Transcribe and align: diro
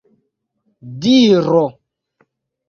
diro 1.01 1.61